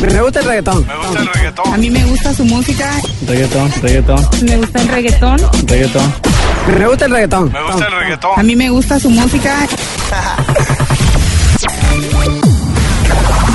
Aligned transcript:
Me 0.00 0.20
gusta 0.20 0.40
el 0.40 0.46
reggaetón. 0.46 0.86
Me 0.86 0.96
gusta 0.96 1.20
el 1.20 1.26
reggaetón. 1.28 1.74
A 1.74 1.76
mí 1.76 1.90
me 1.90 2.04
gusta 2.04 2.34
su 2.34 2.44
música, 2.44 2.90
Reggaetón, 3.26 3.70
reggaetón, 3.82 4.28
me 4.42 4.56
gusta 4.56 4.80
el 4.82 4.88
reggaetón. 4.88 5.38
reggaetón. 5.66 6.12
Me 6.78 6.86
gusta 6.88 7.04
el 7.06 7.10
reggaetón. 7.12 7.52
Me 7.52 7.62
gusta 7.62 7.86
el 7.86 7.92
reggaetón. 7.92 8.30
A 8.36 8.42
mí 8.42 8.56
me 8.56 8.70
gusta 8.70 8.98
su 8.98 9.10
música. 9.10 9.56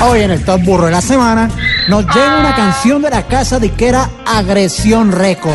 Hoy 0.02 0.20
en 0.22 0.30
el 0.30 0.44
Top 0.44 0.62
Burro 0.62 0.86
de 0.86 0.92
la 0.92 1.00
Semana 1.00 1.50
nos 1.88 2.04
llega 2.06 2.38
una 2.40 2.54
canción 2.54 3.02
de 3.02 3.10
la 3.10 3.26
casa 3.26 3.58
disquera 3.58 4.08
Agresión 4.26 5.12
Record. 5.12 5.54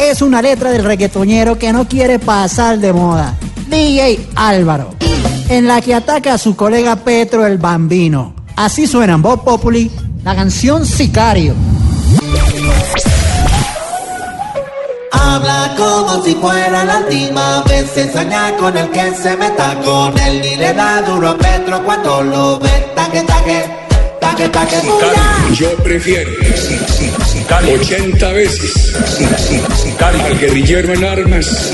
Es 0.00 0.22
una 0.22 0.40
letra 0.42 0.70
del 0.70 0.84
reggaetonero 0.84 1.58
que 1.58 1.72
no 1.72 1.86
quiere 1.86 2.18
pasar 2.18 2.78
de 2.78 2.92
moda, 2.92 3.34
DJ 3.68 4.28
Álvaro, 4.34 4.94
en 5.48 5.66
la 5.66 5.80
que 5.80 5.94
ataca 5.94 6.34
a 6.34 6.38
su 6.38 6.56
colega 6.56 6.96
Petro 6.96 7.46
el 7.46 7.58
Bambino. 7.58 8.34
Así 8.58 8.88
suena 8.88 9.12
en 9.12 9.22
Voz 9.22 9.40
Populi 9.42 9.88
la 10.24 10.34
canción 10.34 10.84
Sicario. 10.84 11.54
Habla 15.12 15.74
como 15.76 16.24
si 16.24 16.34
fuera 16.34 16.84
la 16.84 16.98
última 16.98 17.62
vez 17.62 17.88
sueña 18.10 18.56
con 18.56 18.76
el 18.76 18.90
que 18.90 19.14
se 19.14 19.36
meta 19.36 19.80
con 19.84 20.18
él 20.18 20.40
Ni 20.40 20.56
le 20.56 20.74
da 20.74 21.02
duro 21.02 21.28
a 21.28 21.38
Petro 21.38 21.84
cuando 21.84 22.22
lo 22.24 22.58
ve 22.58 22.90
Taque, 22.96 23.22
taque, 23.22 23.77
Yo 25.54 25.74
prefiero 25.82 26.30
80 27.74 28.32
veces 28.32 28.94
al 30.28 30.38
guerrillero 30.38 30.92
en 30.94 31.04
armas 31.04 31.72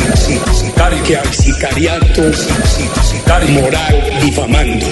que 1.04 1.16
al 1.16 1.34
sicariato 1.34 2.22
moral 3.50 4.02
difamando, 4.22 4.86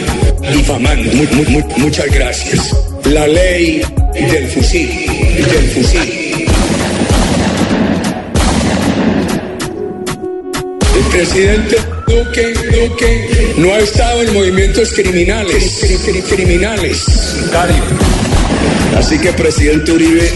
difamando. 0.53 1.11
Mu- 1.13 1.35
mu- 1.35 1.51
mu- 1.61 1.69
muchas 1.79 2.07
gracias. 2.11 2.77
La 3.05 3.27
ley 3.27 3.83
del 4.15 4.49
fusil, 4.49 5.07
del 5.37 5.71
fusil. 5.71 6.47
Presidente 11.13 11.77
Duque, 12.07 12.53
Duque 12.89 13.55
no 13.59 13.73
ha 13.73 13.79
estado 13.79 14.23
en 14.23 14.33
movimientos 14.35 14.93
criminales, 14.93 15.83
cri- 15.83 15.99
cri- 15.99 16.23
criminales. 16.29 17.05
Así 18.99 19.19
que 19.19 19.33
presidente 19.33 19.93
Uribe, 19.93 20.31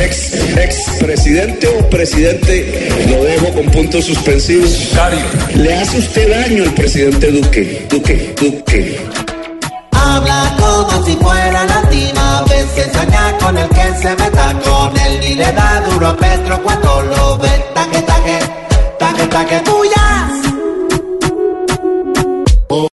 ex, 0.00 0.32
ex 0.56 0.76
presidente 1.00 1.66
o 1.68 1.88
presidente, 1.90 2.88
lo 3.08 3.24
dejo 3.24 3.52
con 3.52 3.66
puntos 3.70 4.04
suspensivos. 4.06 4.90
Le 5.54 5.74
hace 5.74 5.98
usted 5.98 6.30
daño 6.30 6.64
al 6.64 6.74
presidente 6.74 7.30
Duque, 7.30 7.86
Duque, 7.90 8.34
Duque. 8.40 9.00
Habla 9.92 10.56
como 10.58 11.04
si 11.06 11.12
fuera 11.16 11.64
la 11.64 11.78
última 11.78 12.42
vez 12.48 12.66
Se 12.74 12.92
sueña 12.92 13.38
con 13.38 13.56
el 13.56 13.68
que 13.68 13.84
se 14.02 14.08
meta 14.16 14.52
con 14.64 14.96
él 14.98 15.20
Ni 15.20 15.34
le 15.36 15.52
da 15.52 15.80
duro 15.88 16.08
a 16.08 16.16
Petro 16.16 16.60
cuando 16.62 17.02
lo 17.02 17.38
ve 17.38 17.52